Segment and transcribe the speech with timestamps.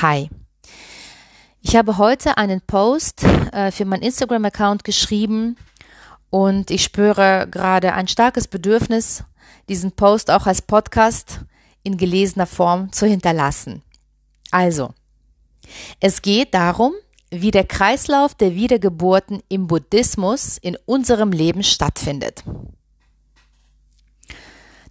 [0.00, 0.30] Hi.
[1.60, 5.56] Ich habe heute einen Post äh, für meinen Instagram-Account geschrieben
[6.30, 9.24] und ich spüre gerade ein starkes Bedürfnis,
[9.68, 11.40] diesen Post auch als Podcast
[11.82, 13.82] in gelesener Form zu hinterlassen.
[14.52, 14.94] Also,
[15.98, 16.92] es geht darum,
[17.30, 22.44] wie der Kreislauf der Wiedergeburten im Buddhismus in unserem Leben stattfindet.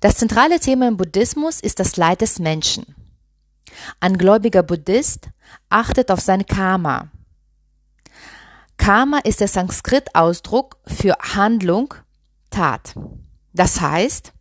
[0.01, 2.93] Das zentrale Thema im Buddhismus ist das Leid des Menschen.
[3.99, 5.29] Ein gläubiger Buddhist
[5.69, 7.09] achtet auf sein Karma.
[8.77, 11.95] Karma ist der Sanskrit-Ausdruck für Handlung,
[12.51, 12.93] Tat.
[13.53, 14.33] Das heißt,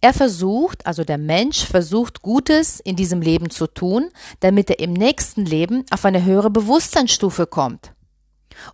[0.00, 4.08] er versucht, also der Mensch versucht Gutes in diesem Leben zu tun,
[4.40, 7.92] damit er im nächsten Leben auf eine höhere Bewusstseinsstufe kommt.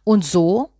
[0.05, 0.70] Und so,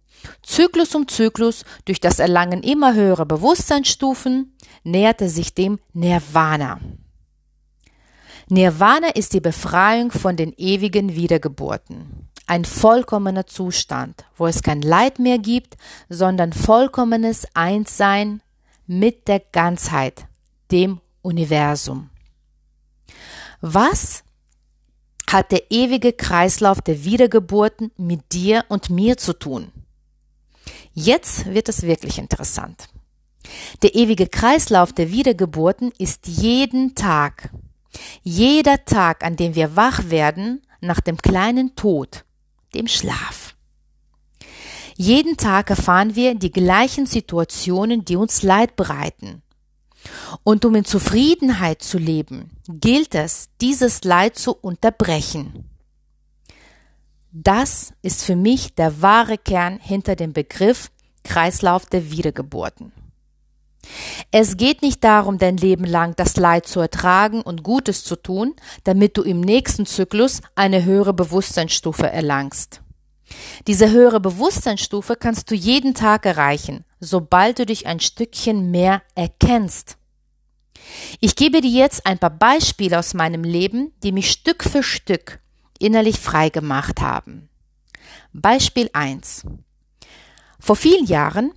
[0.43, 6.81] Zyklus um Zyklus, durch das Erlangen immer höherer Bewusstseinsstufen, nähert er sich dem Nirvana.
[8.51, 12.29] Nirvana ist die Befreiung von den ewigen Wiedergeburten.
[12.47, 15.77] Ein vollkommener Zustand, wo es kein Leid mehr gibt,
[16.09, 18.41] sondern vollkommenes Einssein
[18.87, 20.27] mit der Ganzheit,
[20.73, 22.09] dem Universum.
[23.61, 24.25] Was
[25.29, 29.73] hat der ewige Kreislauf der Wiedergeburten mit dir und mir zu tun?
[30.95, 32.89] Jetzt wird es wirklich interessant.
[33.83, 37.51] Der ewige Kreislauf der Wiedergeburten ist jeden Tag
[38.23, 42.25] jeder Tag, an dem wir wach werden, nach dem kleinen Tod,
[42.75, 43.55] dem Schlaf.
[44.97, 49.43] Jeden Tag erfahren wir die gleichen Situationen, die uns Leid bereiten.
[50.43, 55.69] Und um in Zufriedenheit zu leben, gilt es, dieses Leid zu unterbrechen.
[57.31, 60.91] Das ist für mich der wahre Kern hinter dem Begriff
[61.23, 62.93] Kreislauf der Wiedergeburten.
[64.31, 68.55] Es geht nicht darum, dein Leben lang das Leid zu ertragen und Gutes zu tun,
[68.85, 72.83] damit du im nächsten Zyklus eine höhere Bewusstseinsstufe erlangst.
[73.67, 79.97] Diese höhere Bewusstseinsstufe kannst du jeden Tag erreichen, sobald du dich ein Stückchen mehr erkennst.
[81.21, 85.41] Ich gebe dir jetzt ein paar Beispiele aus meinem Leben, die mich Stück für Stück
[85.79, 87.49] innerlich frei gemacht haben.
[88.33, 89.45] Beispiel 1.
[90.59, 91.53] Vor vielen Jahren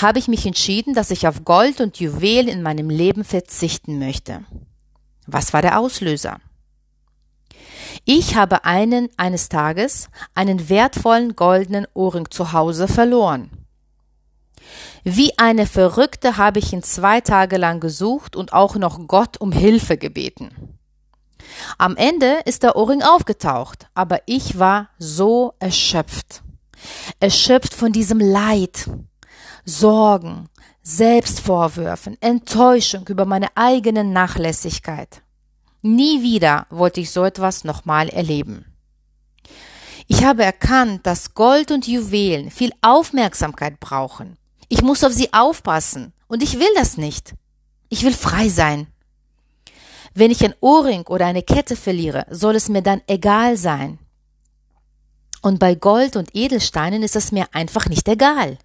[0.00, 4.44] habe ich mich entschieden, dass ich auf Gold und Juwelen in meinem Leben verzichten möchte.
[5.26, 6.38] Was war der Auslöser?
[8.04, 13.50] Ich habe einen eines Tages einen wertvollen goldenen Ohrring zu Hause verloren.
[15.02, 19.52] Wie eine Verrückte habe ich ihn zwei Tage lang gesucht und auch noch Gott um
[19.52, 20.78] Hilfe gebeten.
[21.78, 26.42] Am Ende ist der Ohrring aufgetaucht, aber ich war so erschöpft.
[27.20, 28.90] Erschöpft von diesem Leid,
[29.68, 30.48] Sorgen,
[30.84, 35.22] Selbstvorwürfen, Enttäuschung über meine eigene Nachlässigkeit.
[35.82, 38.64] Nie wieder wollte ich so etwas nochmal erleben.
[40.06, 44.36] Ich habe erkannt, dass Gold und Juwelen viel Aufmerksamkeit brauchen.
[44.68, 47.34] Ich muss auf sie aufpassen und ich will das nicht.
[47.88, 48.86] Ich will frei sein.
[50.14, 53.98] Wenn ich ein Ohrring oder eine Kette verliere, soll es mir dann egal sein.
[55.42, 58.58] Und bei Gold und Edelsteinen ist es mir einfach nicht egal.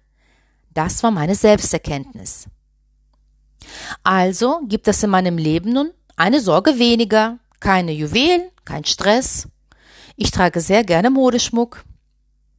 [0.74, 2.46] Das war meine Selbsterkenntnis.
[4.02, 9.48] Also gibt es in meinem Leben nun eine Sorge weniger, keine Juwelen, kein Stress.
[10.16, 11.84] Ich trage sehr gerne Modeschmuck.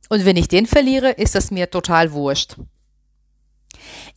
[0.09, 2.57] Und wenn ich den verliere, ist es mir total wurscht.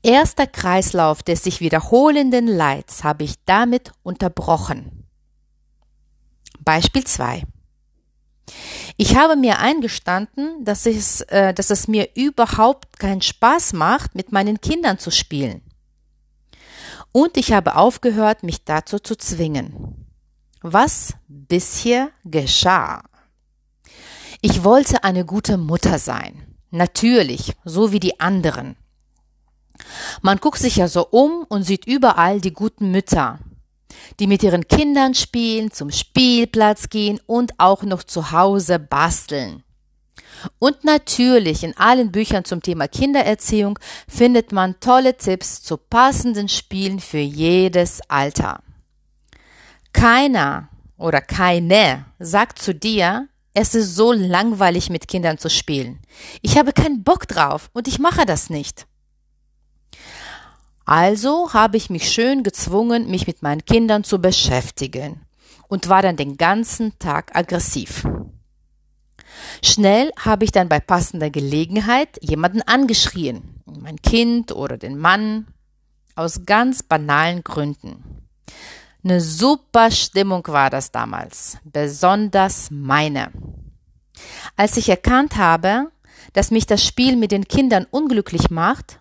[0.02, 5.06] Erster Kreislauf des sich wiederholenden Leids habe ich damit unterbrochen.
[6.60, 7.44] Beispiel 2.
[8.96, 14.32] Ich habe mir eingestanden, dass es, äh, dass es mir überhaupt keinen Spaß macht, mit
[14.32, 15.62] meinen Kindern zu spielen.
[17.12, 20.06] Und ich habe aufgehört, mich dazu zu zwingen.
[20.62, 23.02] Was bisher geschah?
[24.40, 26.56] Ich wollte eine gute Mutter sein.
[26.70, 28.76] Natürlich, so wie die anderen.
[30.22, 33.38] Man guckt sich ja so um und sieht überall die guten Mütter
[34.20, 39.62] die mit ihren Kindern spielen, zum Spielplatz gehen und auch noch zu Hause basteln.
[40.58, 47.00] Und natürlich in allen Büchern zum Thema Kindererziehung findet man tolle Tipps zu passenden Spielen
[47.00, 48.60] für jedes Alter.
[49.92, 50.68] Keiner
[50.98, 56.00] oder keine sagt zu dir, es ist so langweilig mit Kindern zu spielen.
[56.42, 58.86] Ich habe keinen Bock drauf und ich mache das nicht.
[60.86, 65.20] Also habe ich mich schön gezwungen, mich mit meinen Kindern zu beschäftigen
[65.66, 68.06] und war dann den ganzen Tag aggressiv.
[69.64, 75.48] Schnell habe ich dann bei passender Gelegenheit jemanden angeschrien, mein Kind oder den Mann,
[76.14, 78.22] aus ganz banalen Gründen.
[79.02, 83.32] Eine super Stimmung war das damals, besonders meine.
[84.56, 85.90] Als ich erkannt habe,
[86.32, 89.00] dass mich das Spiel mit den Kindern unglücklich macht,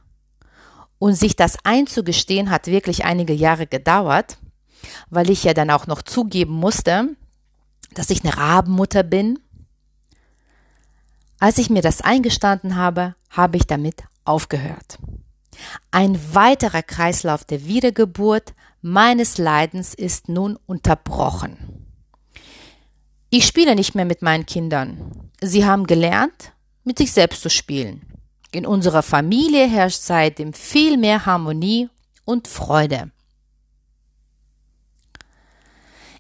[1.00, 4.38] und sich das einzugestehen hat wirklich einige Jahre gedauert,
[5.10, 7.10] weil ich ja dann auch noch zugeben musste,
[7.94, 9.40] dass ich eine Rabenmutter bin.
[11.40, 14.98] Als ich mir das eingestanden habe, habe ich damit aufgehört.
[15.92, 21.86] Ein weiterer Kreislauf der Wiedergeburt meines Leidens ist nun unterbrochen.
[23.30, 25.32] Ich spiele nicht mehr mit meinen Kindern.
[25.42, 26.54] Sie haben gelernt,
[26.84, 28.15] mit sich selbst zu spielen.
[28.56, 31.90] In unserer Familie herrscht seitdem viel mehr Harmonie
[32.24, 33.12] und Freude.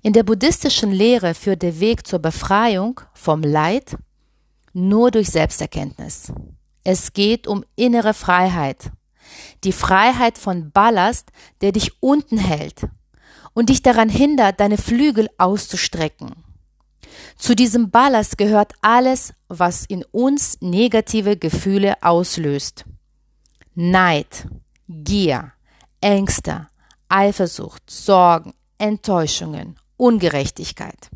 [0.01, 3.95] In der buddhistischen Lehre führt der Weg zur Befreiung vom Leid
[4.73, 6.33] nur durch Selbsterkenntnis.
[6.83, 8.91] Es geht um innere Freiheit.
[9.63, 11.31] Die Freiheit von Ballast,
[11.61, 12.85] der dich unten hält
[13.53, 16.44] und dich daran hindert, deine Flügel auszustrecken.
[17.37, 22.85] Zu diesem Ballast gehört alles, was in uns negative Gefühle auslöst.
[23.75, 24.47] Neid,
[24.87, 25.51] Gier,
[26.01, 26.69] Ängste,
[27.09, 31.09] Eifersucht, Sorgen, Enttäuschungen, Ungerechtigkeit.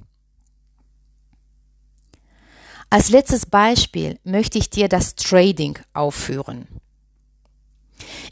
[2.89, 6.67] Als letztes Beispiel möchte ich dir das Trading aufführen.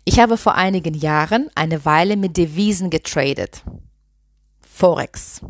[0.04, 3.64] Ich habe vor einigen Jahren eine Weile mit Devisen getradet.
[4.62, 5.42] Forex.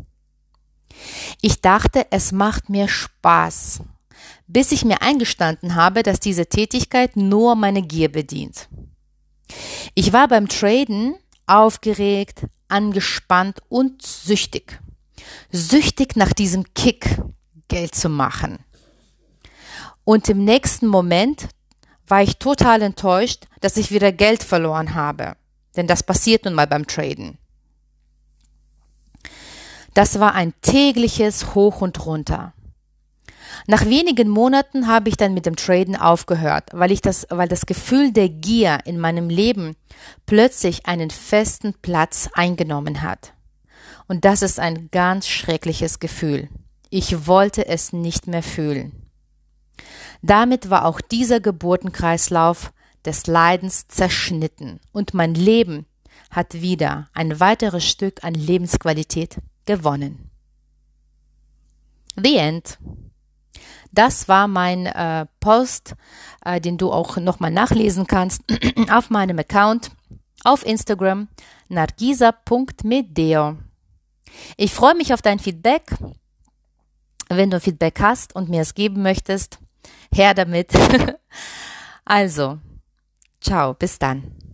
[1.40, 3.80] Ich dachte, es macht mir Spaß,
[4.46, 8.68] bis ich mir eingestanden habe, dass diese Tätigkeit nur meine Gier bedient.
[9.94, 11.16] Ich war beim Traden
[11.46, 14.80] aufgeregt, angespannt und süchtig.
[15.50, 17.20] Süchtig nach diesem Kick,
[17.68, 18.58] Geld zu machen.
[20.04, 21.48] Und im nächsten Moment
[22.06, 25.36] war ich total enttäuscht, dass ich wieder Geld verloren habe.
[25.76, 27.38] Denn das passiert nun mal beim Traden.
[29.98, 32.52] Das war ein tägliches Hoch und runter.
[33.66, 37.66] Nach wenigen Monaten habe ich dann mit dem Traden aufgehört, weil ich das, weil das
[37.66, 39.74] Gefühl der Gier in meinem Leben
[40.24, 43.32] plötzlich einen festen Platz eingenommen hat.
[44.06, 46.48] Und das ist ein ganz schreckliches Gefühl.
[46.90, 48.92] Ich wollte es nicht mehr fühlen.
[50.22, 52.72] Damit war auch dieser Geburtenkreislauf
[53.04, 55.86] des Leidens zerschnitten und mein Leben
[56.30, 59.38] hat wieder ein weiteres Stück an Lebensqualität
[59.68, 60.30] gewonnen.
[62.16, 62.78] The End.
[63.92, 65.94] Das war mein äh, Post,
[66.44, 68.42] äh, den du auch nochmal nachlesen kannst
[68.90, 69.90] auf meinem Account
[70.42, 71.28] auf Instagram
[71.68, 73.58] nargisa.medeo.
[74.56, 75.82] Ich freue mich auf dein Feedback.
[77.28, 79.58] Wenn du Feedback hast und mir es geben möchtest,
[80.12, 80.72] her damit.
[82.06, 82.58] also,
[83.40, 84.47] ciao, bis dann.